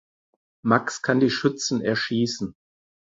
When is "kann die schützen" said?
1.03-1.81